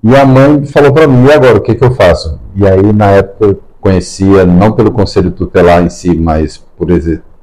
E 0.02 0.16
a 0.16 0.26
mãe 0.26 0.66
falou 0.66 0.94
para 0.94 1.08
mim, 1.08 1.26
e 1.26 1.32
agora, 1.34 1.58
o 1.58 1.62
que, 1.62 1.76
que 1.76 1.84
eu 1.84 1.92
faço? 1.92 2.40
E 2.56 2.66
aí, 2.66 2.94
na 2.94 3.08
época, 3.08 3.46
eu 3.46 3.62
conhecia, 3.82 4.46
não 4.46 4.72
pelo 4.72 4.92
conselho 4.92 5.32
tutelar 5.32 5.84
em 5.84 5.90
si, 5.90 6.16
mas 6.16 6.58
por 6.58 6.88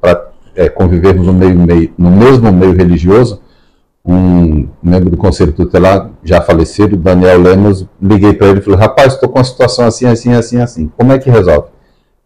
para 0.01 0.29
é, 0.55 0.69
convivermos 0.69 1.27
no, 1.27 1.33
meio, 1.33 1.57
meio, 1.57 1.93
no 1.97 2.09
mesmo 2.09 2.51
meio 2.51 2.73
religioso, 2.73 3.41
um 4.03 4.67
membro 4.81 5.09
do 5.09 5.17
conselho 5.17 5.51
tutelar, 5.51 6.11
já 6.23 6.41
falecido, 6.41 6.95
Daniel 6.95 7.41
Lemos, 7.41 7.85
liguei 8.01 8.33
para 8.33 8.47
ele 8.47 8.59
e 8.59 8.61
falei, 8.61 8.79
rapaz, 8.79 9.13
estou 9.13 9.29
com 9.29 9.39
uma 9.39 9.43
situação 9.43 9.85
assim, 9.85 10.05
assim, 10.05 10.33
assim, 10.33 10.59
assim, 10.59 10.91
como 10.97 11.11
é 11.11 11.19
que 11.19 11.29
resolve? 11.29 11.69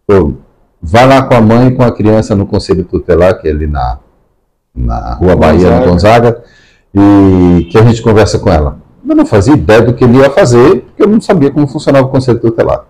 Pô, 0.06 0.34
vai 0.82 1.06
lá 1.06 1.22
com 1.22 1.34
a 1.34 1.40
mãe 1.40 1.68
e 1.68 1.74
com 1.74 1.82
a 1.82 1.92
criança 1.92 2.34
no 2.34 2.46
conselho 2.46 2.84
tutelar, 2.84 3.40
que 3.40 3.48
é 3.48 3.50
ali 3.50 3.66
na, 3.66 3.98
na 4.74 5.14
Rua 5.14 5.36
Bahia, 5.36 5.78
no 5.78 5.86
Gonzaga, 5.86 6.42
e 6.94 7.68
que 7.70 7.78
a 7.78 7.82
gente 7.82 8.02
conversa 8.02 8.38
com 8.38 8.50
ela. 8.50 8.78
Eu 9.06 9.14
não 9.14 9.26
fazia 9.26 9.54
ideia 9.54 9.82
do 9.82 9.94
que 9.94 10.04
ele 10.04 10.18
ia 10.18 10.30
fazer, 10.30 10.82
porque 10.82 11.02
eu 11.02 11.08
não 11.08 11.20
sabia 11.20 11.50
como 11.50 11.66
funcionava 11.66 12.06
o 12.06 12.10
conselho 12.10 12.38
tutelar. 12.38 12.84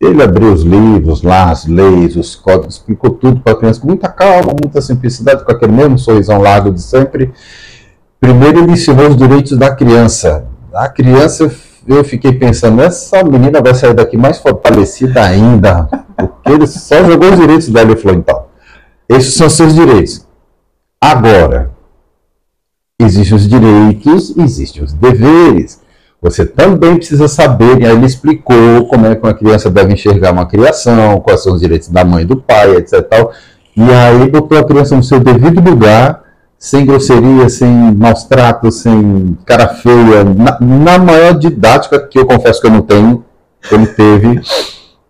Ele 0.00 0.22
abriu 0.22 0.52
os 0.52 0.62
livros 0.62 1.22
lá, 1.22 1.50
as 1.50 1.66
leis, 1.66 2.14
os 2.14 2.36
códigos, 2.36 2.76
explicou 2.76 3.10
tudo 3.10 3.40
para 3.40 3.52
a 3.52 3.56
criança 3.56 3.80
com 3.80 3.88
muita 3.88 4.08
calma, 4.08 4.52
muita 4.52 4.80
simplicidade, 4.80 5.44
com 5.44 5.50
aquele 5.50 5.72
mesmo 5.72 5.98
sorrisão 5.98 6.40
largo 6.40 6.70
de 6.70 6.80
sempre. 6.80 7.32
Primeiro 8.20 8.60
ele 8.60 8.72
ensinou 8.72 9.08
os 9.08 9.16
direitos 9.16 9.56
da 9.58 9.74
criança. 9.74 10.46
A 10.72 10.88
criança, 10.88 11.50
eu 11.86 12.04
fiquei 12.04 12.32
pensando, 12.32 12.80
essa 12.80 13.24
menina 13.24 13.60
vai 13.60 13.74
sair 13.74 13.94
daqui 13.94 14.16
mais 14.16 14.38
fortalecida 14.38 15.20
ainda, 15.22 15.88
ele 16.58 16.66
só 16.66 17.04
jogou 17.04 17.30
os 17.30 17.38
direitos 17.38 17.68
dela 17.68 17.92
e 17.92 17.96
falou, 17.96 18.18
então, 18.18 18.44
esses 19.08 19.34
são 19.34 19.48
seus 19.48 19.74
direitos. 19.74 20.26
Agora, 21.00 21.70
existem 23.00 23.36
os 23.36 23.48
direitos, 23.48 24.36
existem 24.36 24.82
os 24.82 24.92
deveres. 24.92 25.80
Você 26.20 26.44
também 26.44 26.96
precisa 26.96 27.28
saber, 27.28 27.80
e 27.80 27.86
aí 27.86 27.92
ele 27.92 28.06
explicou 28.06 28.86
como 28.88 29.06
é 29.06 29.14
que 29.14 29.22
uma 29.22 29.34
criança 29.34 29.70
deve 29.70 29.92
enxergar 29.92 30.32
uma 30.32 30.46
criação, 30.46 31.20
quais 31.20 31.42
são 31.42 31.54
os 31.54 31.60
direitos 31.60 31.88
da 31.88 32.04
mãe 32.04 32.22
e 32.22 32.26
do 32.26 32.36
pai, 32.36 32.76
etc. 32.76 33.00
Tal. 33.02 33.32
E 33.76 33.82
aí 33.82 34.28
botou 34.28 34.58
a 34.58 34.64
criança 34.64 34.96
no 34.96 35.04
seu 35.04 35.20
devido 35.20 35.60
lugar, 35.60 36.24
sem 36.58 36.84
grosseria, 36.84 37.48
sem 37.48 37.70
maus 37.94 38.24
tratos, 38.24 38.80
sem 38.80 39.38
cara 39.46 39.68
feia, 39.68 40.24
na, 40.24 40.58
na, 40.60 40.98
maior 40.98 41.38
didática, 41.38 42.00
que 42.00 42.18
eu 42.18 42.26
confesso 42.26 42.60
que 42.60 42.66
eu 42.66 42.72
não 42.72 42.82
tenho, 42.82 43.24
ele 43.70 43.86
teve, 43.86 44.40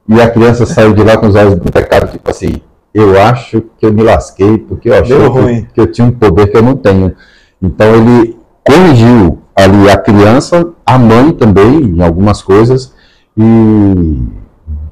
e 0.08 0.20
a 0.20 0.30
criança 0.30 0.64
saiu 0.64 0.94
de 0.94 1.04
lá 1.04 1.18
com 1.18 1.26
os 1.26 1.34
olhos 1.34 1.56
do 1.56 1.70
pecado, 1.70 2.10
tipo 2.10 2.30
assim, 2.30 2.62
eu 2.94 3.20
acho 3.20 3.62
que 3.78 3.84
eu 3.84 3.92
me 3.92 4.02
lasquei, 4.02 4.56
porque 4.56 4.88
eu 4.88 4.94
achei 4.94 5.16
que, 5.16 5.66
que, 5.74 5.80
eu 5.80 5.86
tinha 5.92 6.06
um 6.06 6.10
poder 6.10 6.50
que 6.50 6.56
eu 6.56 6.62
não 6.62 6.76
tenho. 6.76 7.14
Então 7.60 7.94
ele 7.94 8.36
corrigiu 8.64 9.38
ali 9.54 9.90
a 9.90 9.98
criança, 9.98 10.66
a 10.86 10.98
mãe 10.98 11.32
também, 11.32 11.82
em 11.82 12.02
algumas 12.02 12.40
coisas, 12.40 12.94
e 13.36 14.22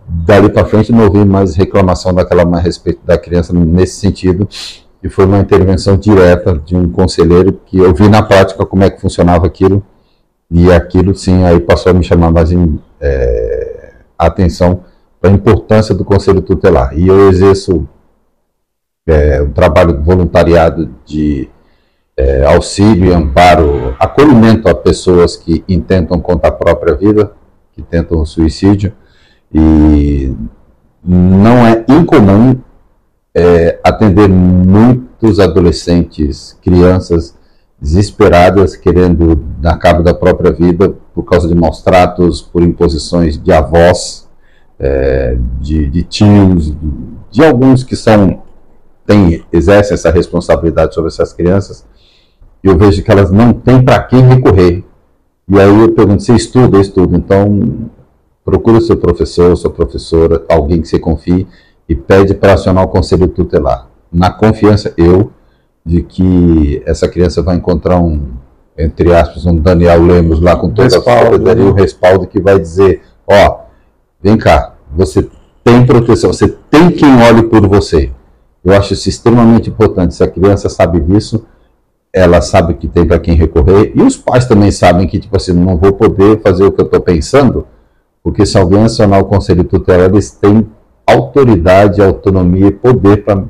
dali 0.06 0.50
para 0.50 0.66
frente 0.66 0.92
não 0.92 1.04
ouvi 1.04 1.24
mais 1.24 1.56
reclamação 1.56 2.12
daquela 2.12 2.44
mãe 2.44 2.60
a 2.60 2.62
respeito 2.62 3.00
da 3.04 3.16
criança 3.16 3.54
nesse 3.54 3.98
sentido, 3.98 4.46
e 5.02 5.08
foi 5.08 5.24
uma 5.24 5.38
intervenção 5.38 5.96
direta 5.96 6.60
de 6.64 6.76
um 6.76 6.90
conselheiro 6.90 7.58
que 7.64 7.78
eu 7.78 7.94
vi 7.94 8.08
na 8.08 8.22
prática 8.22 8.66
como 8.66 8.84
é 8.84 8.90
que 8.90 9.00
funcionava 9.00 9.46
aquilo. 9.46 9.82
E 10.50 10.70
aquilo 10.72 11.14
sim 11.14 11.44
aí 11.44 11.58
passou 11.58 11.90
a 11.90 11.92
me 11.92 12.04
chamar 12.04 12.30
mais 12.30 12.52
em, 12.52 12.78
é, 13.00 13.92
atenção 14.16 14.82
a 15.22 15.28
importância 15.28 15.94
do 15.94 16.04
conselho 16.04 16.42
tutelar. 16.42 16.96
E 16.98 17.08
eu 17.08 17.28
exerço 17.28 17.88
é, 19.06 19.40
um 19.42 19.50
trabalho 19.50 20.02
voluntariado 20.02 20.90
de 21.04 21.48
é, 22.16 22.44
auxílio 22.46 23.10
e 23.10 23.12
amparo, 23.12 23.94
acolhimento 23.98 24.68
a 24.68 24.74
pessoas 24.74 25.36
que 25.36 25.64
intentam 25.68 26.20
contra 26.20 26.48
a 26.48 26.52
própria 26.52 26.94
vida, 26.94 27.32
que 27.72 27.82
tentam 27.82 28.20
o 28.20 28.26
suicídio. 28.26 28.92
E 29.52 30.34
não 31.02 31.66
é 31.66 31.84
incomum 31.88 32.58
é, 33.34 33.78
atender 33.84 34.28
muitos 34.28 35.38
adolescentes, 35.38 36.58
crianças 36.62 37.36
desesperadas, 37.80 38.74
querendo 38.74 39.36
dar 39.36 39.76
cabo 39.76 40.02
da 40.02 40.14
própria 40.14 40.50
vida 40.50 40.94
por 41.14 41.24
causa 41.24 41.46
de 41.46 41.54
maus 41.54 41.82
tratos, 41.82 42.40
por 42.40 42.62
imposições 42.62 43.38
de 43.40 43.52
avós, 43.52 44.25
é, 44.78 45.36
de, 45.60 45.88
de, 45.88 46.02
tios, 46.02 46.70
de, 46.70 46.76
de, 47.30 47.44
alguns 47.44 47.82
que 47.82 47.96
são 47.96 48.42
têm, 49.06 49.44
exercem 49.52 49.94
essa 49.94 50.10
responsabilidade 50.10 50.94
sobre 50.94 51.08
essas 51.08 51.32
crianças. 51.32 51.86
E 52.62 52.68
eu 52.68 52.76
vejo 52.76 53.02
que 53.02 53.10
elas 53.10 53.30
não 53.30 53.52
têm 53.52 53.82
para 53.82 54.02
quem 54.02 54.20
recorrer. 54.20 54.84
E 55.48 55.60
aí 55.60 55.80
eu 55.80 55.92
pergunto, 55.92 56.22
você 56.22 56.34
estuda? 56.34 56.76
Eu 56.76 56.80
estudo. 56.80 57.16
Então, 57.16 57.88
procure 58.44 58.78
o 58.78 58.80
seu 58.80 58.96
professor, 58.96 59.56
sua 59.56 59.70
professora, 59.70 60.44
alguém 60.48 60.80
que 60.80 60.88
você 60.88 60.98
confie, 60.98 61.46
e 61.88 61.94
pede 61.94 62.34
para 62.34 62.54
acionar 62.54 62.84
o 62.84 62.88
conselho 62.88 63.28
tutelar. 63.28 63.88
Na 64.12 64.30
confiança, 64.30 64.92
eu, 64.96 65.30
de 65.84 66.02
que 66.02 66.82
essa 66.84 67.08
criança 67.08 67.42
vai 67.42 67.56
encontrar 67.56 68.00
um, 68.00 68.32
entre 68.76 69.14
aspas, 69.14 69.46
um 69.46 69.56
Daniel 69.56 70.02
Lemos 70.02 70.40
lá 70.40 70.56
com 70.56 70.68
toda 70.68 70.82
respaldo, 70.82 71.10
a 71.10 71.24
solidariedade, 71.26 71.60
né? 71.60 71.70
um 71.70 71.72
respaldo 71.72 72.26
que 72.26 72.40
vai 72.40 72.58
dizer, 72.58 73.02
ó, 73.26 73.65
vem 74.22 74.36
cá, 74.36 74.74
você 74.94 75.28
tem 75.62 75.84
proteção, 75.84 76.32
você 76.32 76.48
tem 76.70 76.90
quem 76.90 77.22
olhe 77.22 77.42
por 77.44 77.66
você. 77.66 78.12
Eu 78.64 78.72
acho 78.74 78.94
isso 78.94 79.08
extremamente 79.08 79.70
importante. 79.70 80.14
Se 80.14 80.24
a 80.24 80.28
criança 80.28 80.68
sabe 80.68 81.00
disso, 81.00 81.44
ela 82.12 82.40
sabe 82.40 82.74
que 82.74 82.88
tem 82.88 83.06
para 83.06 83.18
quem 83.18 83.34
recorrer. 83.34 83.92
E 83.94 84.02
os 84.02 84.16
pais 84.16 84.46
também 84.46 84.70
sabem 84.70 85.06
que, 85.06 85.18
tipo 85.18 85.36
assim, 85.36 85.52
não 85.52 85.76
vou 85.76 85.92
poder 85.92 86.40
fazer 86.40 86.64
o 86.64 86.72
que 86.72 86.80
eu 86.80 86.86
estou 86.86 87.00
pensando, 87.00 87.66
porque 88.22 88.46
se 88.46 88.56
alguém 88.58 88.82
acionar 88.82 89.20
o 89.20 89.26
conselho 89.26 89.64
tutelar, 89.64 90.08
eles 90.10 90.30
têm 90.30 90.66
autoridade, 91.06 92.02
autonomia 92.02 92.68
e 92.68 92.72
poder 92.72 93.24
para 93.24 93.44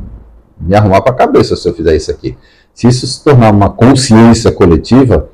me 0.60 0.74
arrumar 0.74 1.00
para 1.00 1.12
a 1.12 1.16
cabeça 1.16 1.56
se 1.56 1.68
eu 1.68 1.74
fizer 1.74 1.96
isso 1.96 2.10
aqui. 2.10 2.36
Se 2.74 2.86
isso 2.86 3.06
se 3.06 3.24
tornar 3.24 3.52
uma 3.52 3.70
consciência 3.70 4.52
coletiva, 4.52 5.30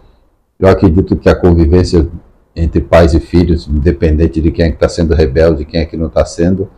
eu 0.60 0.68
acredito 0.68 1.16
que 1.16 1.28
a 1.28 1.34
convivência 1.34 2.08
entre 2.54 2.80
pais 2.80 3.14
e 3.14 3.20
filhos, 3.20 3.66
independente 3.66 4.40
de 4.40 4.50
quem 4.50 4.66
é 4.66 4.68
que 4.68 4.74
está 4.74 4.88
sendo 4.88 5.14
rebelde, 5.14 5.64
quem 5.64 5.80
é 5.80 5.86
que 5.86 5.96
não 5.96 6.06
está 6.06 6.24
sendo, 6.24 6.70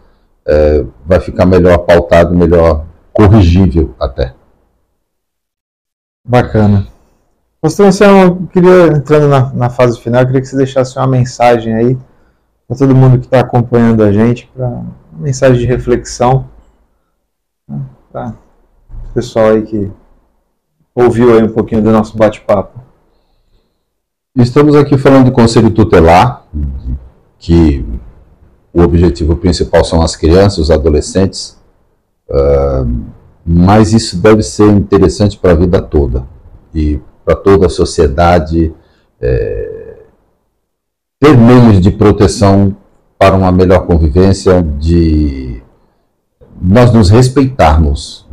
é, 0.47 0.85
vai 1.05 1.21
ficar 1.21 1.47
melhor 1.47 1.79
pautado, 1.79 2.35
melhor 2.35 2.87
corrigível 3.13 3.95
até. 3.99 4.35
Bacana. 6.27 6.87
Eu 7.63 8.47
queria, 8.53 8.89
entrando 8.89 9.29
na, 9.29 9.53
na 9.53 9.71
fase 9.71 9.99
final, 9.99 10.21
eu 10.21 10.27
queria 10.27 10.43
que 10.43 10.49
você 10.49 10.57
deixasse 10.57 10.99
uma 10.99 11.07
mensagem 11.07 11.75
aí 11.75 11.99
para 12.69 12.77
todo 12.77 12.95
mundo 12.95 13.19
que 13.19 13.27
está 13.27 13.41
acompanhando 13.41 14.03
a 14.03 14.13
gente, 14.13 14.51
para 14.55 14.67
uma 14.67 14.87
mensagem 15.13 15.61
de 15.61 15.67
reflexão 15.67 16.49
né, 17.69 17.81
para 18.13 18.35
o 19.11 19.15
pessoal 19.15 19.51
aí 19.51 19.63
que 19.63 19.91
ouviu 20.95 21.35
aí 21.35 21.43
um 21.43 21.53
pouquinho 21.53 21.83
do 21.83 21.91
nosso 21.91 22.17
bate-papo. 22.17 22.79
Estamos 24.37 24.75
aqui 24.75 24.99
falando 24.99 25.27
de 25.27 25.31
conselho 25.31 25.71
tutelar, 25.71 26.45
que 27.39 27.85
o 28.73 28.83
objetivo 28.83 29.37
principal 29.37 29.85
são 29.85 30.03
as 30.03 30.17
crianças, 30.17 30.59
os 30.59 30.71
adolescentes, 30.73 31.57
uh, 32.29 32.85
mas 33.47 33.93
isso 33.93 34.21
deve 34.21 34.43
ser 34.43 34.69
interessante 34.71 35.39
para 35.39 35.53
a 35.53 35.55
vida 35.55 35.81
toda 35.81 36.27
e 36.75 37.01
para 37.25 37.37
toda 37.37 37.67
a 37.67 37.71
sociedade. 37.71 38.75
É, 39.21 39.99
ter 41.21 41.37
meios 41.37 41.81
de 41.81 41.93
proteção 41.93 42.77
para 43.17 43.37
uma 43.37 43.53
melhor 43.53 43.87
convivência, 43.87 44.61
de 44.63 45.63
nós 46.61 46.93
nos 46.93 47.09
respeitarmos, 47.09 48.27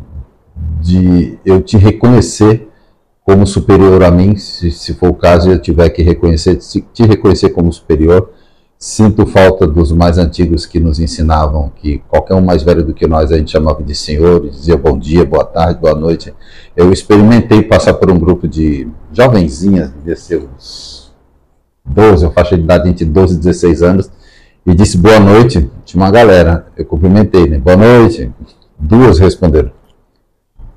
de 0.81 1.37
eu 1.45 1.61
te 1.61 1.77
reconhecer 1.77 2.70
como 3.31 3.47
superior 3.47 4.03
a 4.03 4.11
mim, 4.11 4.35
se, 4.35 4.69
se 4.71 4.93
for 4.93 5.07
o 5.07 5.13
caso 5.13 5.49
eu 5.49 5.57
tiver 5.57 5.89
que 5.89 6.03
reconhecer, 6.03 6.57
te 6.57 7.03
reconhecer 7.03 7.51
como 7.51 7.71
superior. 7.71 8.29
Sinto 8.77 9.25
falta 9.25 9.65
dos 9.65 9.89
mais 9.93 10.17
antigos 10.17 10.65
que 10.65 10.81
nos 10.81 10.99
ensinavam 10.99 11.71
que 11.73 11.99
qualquer 12.09 12.33
um 12.33 12.41
mais 12.41 12.61
velho 12.61 12.83
do 12.83 12.93
que 12.93 13.07
nós 13.07 13.31
a 13.31 13.37
gente 13.37 13.51
chamava 13.51 13.81
de 13.81 13.95
senhor, 13.95 14.49
dizia 14.49 14.75
bom 14.75 14.97
dia, 14.97 15.23
boa 15.23 15.45
tarde, 15.45 15.79
boa 15.79 15.95
noite. 15.95 16.33
Eu 16.75 16.91
experimentei 16.91 17.63
passar 17.63 17.93
por 17.93 18.11
um 18.11 18.19
grupo 18.19 18.49
de 18.49 18.85
jovenzinhas, 19.13 19.91
devia 19.91 20.17
ser 20.17 20.41
uns 20.43 21.13
12, 21.85 22.25
a 22.25 22.31
faixa 22.31 22.57
de 22.57 22.63
idade 22.63 22.89
entre 22.89 23.05
12 23.05 23.35
e 23.35 23.37
16 23.37 23.81
anos, 23.81 24.11
e 24.65 24.75
disse 24.75 24.97
boa 24.97 25.21
noite. 25.21 25.69
Tinha 25.85 26.03
uma 26.03 26.11
galera, 26.11 26.65
eu 26.75 26.83
cumprimentei, 26.83 27.47
né? 27.47 27.59
Boa 27.59 27.77
noite. 27.77 28.29
Duas 28.77 29.19
responderam 29.19 29.71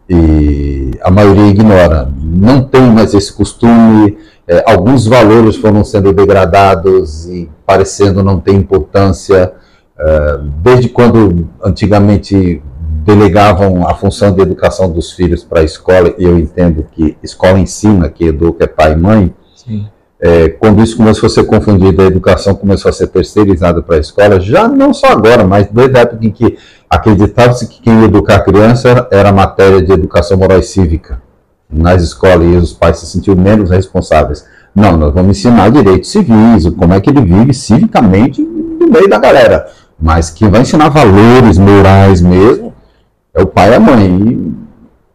e 0.08 0.90
a 1.02 1.10
maioria 1.10 1.46
ignora. 1.46 2.08
Não 2.22 2.62
tem 2.62 2.82
mais 2.90 3.14
esse 3.14 3.32
costume, 3.32 4.18
é, 4.46 4.62
alguns 4.66 5.06
valores 5.06 5.56
foram 5.56 5.82
sendo 5.84 6.12
degradados 6.12 7.26
e 7.26 7.50
parecendo 7.66 8.22
não 8.22 8.38
ter 8.38 8.52
importância. 8.52 9.54
É, 9.98 10.40
desde 10.62 10.88
quando 10.88 11.48
antigamente 11.62 12.62
delegavam 13.04 13.86
a 13.86 13.94
função 13.94 14.32
de 14.32 14.40
educação 14.40 14.90
dos 14.90 15.12
filhos 15.12 15.44
para 15.44 15.60
a 15.60 15.64
escola, 15.64 16.14
e 16.18 16.24
eu 16.24 16.38
entendo 16.38 16.86
que 16.90 17.16
escola 17.22 17.58
ensina, 17.58 18.08
que 18.08 18.24
educa 18.24 18.64
é 18.64 18.66
pai 18.66 18.92
e 18.92 18.96
mãe, 18.96 19.34
Sim. 19.54 19.86
É, 20.26 20.48
quando 20.48 20.82
isso 20.82 20.96
começou 20.96 21.26
a 21.26 21.30
ser 21.30 21.44
confundido, 21.44 22.00
a 22.00 22.06
educação 22.06 22.54
começou 22.54 22.88
a 22.88 22.92
ser 22.94 23.08
terceirizada 23.08 23.82
para 23.82 23.96
a 23.96 23.98
escola, 23.98 24.40
já 24.40 24.66
não 24.66 24.94
só 24.94 25.08
agora, 25.08 25.44
mas 25.44 25.66
desde 25.70 25.98
a 25.98 26.00
época 26.00 26.24
em 26.24 26.30
que 26.30 26.56
acreditava-se 26.88 27.68
que 27.68 27.82
quem 27.82 28.00
ia 28.00 28.06
educar 28.06 28.36
a 28.36 28.40
criança 28.40 29.06
era 29.10 29.30
matéria 29.30 29.82
de 29.82 29.92
educação 29.92 30.38
moral 30.38 30.60
e 30.60 30.62
cívica 30.62 31.20
nas 31.68 32.02
escolas, 32.02 32.46
e 32.46 32.56
os 32.56 32.72
pais 32.72 33.00
se 33.00 33.06
sentiam 33.06 33.36
menos 33.36 33.68
responsáveis. 33.68 34.46
Não, 34.74 34.96
nós 34.96 35.12
vamos 35.12 35.36
ensinar 35.36 35.70
direitos 35.70 36.10
civis, 36.10 36.70
como 36.74 36.94
é 36.94 37.00
que 37.02 37.10
ele 37.10 37.20
vive 37.20 37.52
civicamente 37.52 38.40
no 38.40 38.88
meio 38.88 39.10
da 39.10 39.18
galera. 39.18 39.66
Mas 40.00 40.30
quem 40.30 40.48
vai 40.48 40.62
ensinar 40.62 40.88
valores 40.88 41.58
morais 41.58 42.22
mesmo 42.22 42.72
é 43.34 43.42
o 43.42 43.46
pai 43.46 43.72
e 43.72 43.74
a 43.74 43.80
mãe. 43.80 44.06
E 44.06 44.53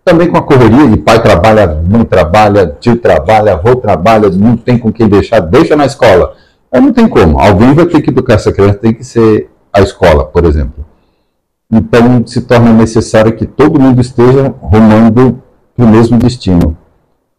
também 0.09 0.27
com 0.27 0.37
a 0.37 0.41
correria 0.41 0.87
de 0.87 0.97
pai 0.97 1.21
trabalha, 1.21 1.67
mãe 1.87 2.03
trabalha, 2.03 2.75
tio 2.79 2.97
trabalha, 2.97 3.53
avô 3.53 3.75
trabalha, 3.75 4.27
não 4.29 4.57
tem 4.57 4.75
com 4.75 4.91
quem 4.91 5.07
deixar, 5.07 5.39
deixa 5.39 5.75
na 5.75 5.85
escola. 5.85 6.33
Aí 6.71 6.81
não 6.81 6.91
tem 6.91 7.07
como. 7.07 7.39
Alguém 7.39 7.75
vai 7.75 7.85
ter 7.85 8.01
que 8.01 8.09
educar 8.09 8.33
essa 8.33 8.51
criança, 8.51 8.79
tem 8.79 8.91
que 8.91 9.03
ser 9.03 9.51
a 9.71 9.81
escola, 9.81 10.25
por 10.25 10.45
exemplo. 10.45 10.83
Então 11.71 12.25
se 12.25 12.41
torna 12.41 12.73
necessário 12.73 13.35
que 13.35 13.45
todo 13.45 13.79
mundo 13.79 14.01
esteja 14.01 14.51
rumando 14.59 15.43
para 15.75 15.85
o 15.85 15.87
mesmo 15.87 16.17
destino. 16.17 16.75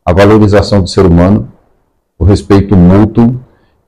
A 0.07 0.13
valorização 0.13 0.81
do 0.81 0.89
ser 0.89 1.05
humano, 1.05 1.49
o 2.17 2.25
respeito 2.25 2.77
mútuo 2.77 3.41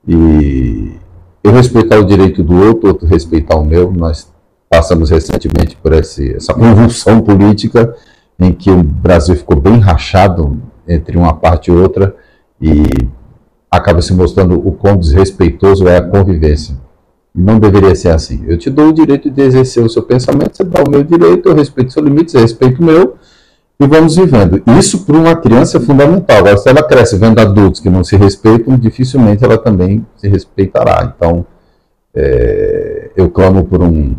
e 0.05 0.99
eu 1.41 1.53
respeitar 1.53 1.99
o 1.99 2.05
direito 2.05 2.43
do 2.43 2.61
outro, 2.61 2.89
outro 2.89 3.07
respeitar 3.07 3.55
o 3.55 3.63
meu. 3.63 3.93
Nós 3.93 4.29
passamos 4.69 5.09
recentemente 5.09 5.77
por 5.81 5.93
esse, 5.93 6.35
essa 6.35 6.53
convulsão 6.53 7.21
política 7.21 7.95
em 8.39 8.51
que 8.51 8.69
o 8.69 8.83
Brasil 8.83 9.35
ficou 9.35 9.59
bem 9.59 9.79
rachado 9.79 10.61
entre 10.87 11.17
uma 11.17 11.33
parte 11.33 11.71
e 11.71 11.73
outra 11.73 12.15
e 12.61 12.83
acaba 13.69 14.01
se 14.01 14.13
mostrando 14.13 14.55
o 14.55 14.71
quão 14.71 14.97
desrespeitoso 14.97 15.87
é 15.87 15.97
a 15.97 16.01
convivência. 16.01 16.75
Não 17.33 17.57
deveria 17.57 17.95
ser 17.95 18.09
assim. 18.09 18.43
Eu 18.47 18.57
te 18.57 18.69
dou 18.69 18.89
o 18.89 18.93
direito 18.93 19.29
de 19.29 19.41
exercer 19.41 19.83
o 19.83 19.89
seu 19.89 20.03
pensamento, 20.03 20.55
você 20.55 20.63
dá 20.63 20.83
o 20.83 20.89
meu 20.89 21.03
direito, 21.03 21.49
eu 21.49 21.55
respeito 21.55 21.91
seus 21.91 22.05
limites, 22.05 22.33
eu 22.35 22.41
respeito 22.41 22.79
o 22.79 22.85
meu, 22.85 23.15
e 23.79 23.87
vamos 23.87 24.15
vivendo. 24.15 24.61
Isso 24.77 25.03
para 25.03 25.17
uma 25.17 25.35
criança 25.35 25.77
é 25.77 25.81
fundamental. 25.81 26.37
Agora, 26.37 26.57
se 26.57 26.69
ela 26.69 26.83
cresce 26.83 27.17
vendo 27.17 27.39
adultos 27.39 27.81
que 27.81 27.89
não 27.89 28.03
se 28.03 28.15
respeitam, 28.15 28.77
dificilmente 28.77 29.43
ela 29.43 29.57
também 29.57 30.05
se 30.17 30.27
respeitará. 30.27 31.11
Então, 31.15 31.45
é, 32.13 33.09
eu 33.17 33.29
clamo 33.29 33.63
por 33.63 33.81
um, 33.81 34.15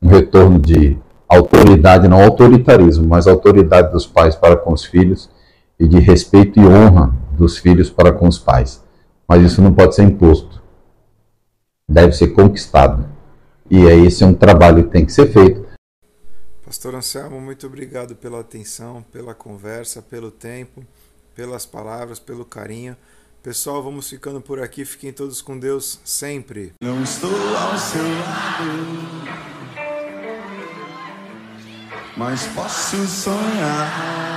um 0.00 0.08
retorno 0.08 0.58
de 0.58 0.96
autoridade, 1.30 2.08
não 2.08 2.20
autoritarismo, 2.20 3.06
mas 3.06 3.28
autoridade 3.28 3.92
dos 3.92 4.04
pais 4.04 4.34
para 4.34 4.56
com 4.56 4.72
os 4.72 4.84
filhos 4.84 5.30
e 5.78 5.86
de 5.86 6.00
respeito 6.00 6.58
e 6.58 6.66
honra 6.66 7.14
dos 7.32 7.56
filhos 7.56 7.88
para 7.88 8.12
com 8.12 8.26
os 8.26 8.38
pais. 8.38 8.82
Mas 9.28 9.42
isso 9.44 9.62
não 9.62 9.72
pode 9.72 9.94
ser 9.94 10.02
imposto. 10.02 10.60
Deve 11.88 12.12
ser 12.12 12.28
conquistado. 12.28 13.08
E 13.70 13.86
aí 13.86 14.06
esse 14.06 14.24
é 14.24 14.26
um 14.26 14.34
trabalho 14.34 14.84
que 14.84 14.90
tem 14.90 15.06
que 15.06 15.12
ser 15.12 15.32
feito. 15.32 15.64
Pastor 16.64 16.94
Anselmo, 16.96 17.40
muito 17.40 17.66
obrigado 17.66 18.16
pela 18.16 18.40
atenção, 18.40 19.04
pela 19.12 19.32
conversa, 19.32 20.02
pelo 20.02 20.30
tempo, 20.30 20.84
pelas 21.34 21.64
palavras, 21.64 22.18
pelo 22.18 22.44
carinho. 22.44 22.96
Pessoal, 23.42 23.82
vamos 23.82 24.08
ficando 24.08 24.40
por 24.40 24.60
aqui. 24.60 24.84
Fiquem 24.84 25.12
todos 25.12 25.40
com 25.40 25.58
Deus 25.58 26.00
sempre. 26.04 26.72
Não 26.82 27.02
estou 27.02 27.30
ao 27.30 27.78
seu 27.78 28.02
lado 28.02 29.49
mas 32.16 32.46
posso 32.48 33.06
sonhar. 33.06 34.29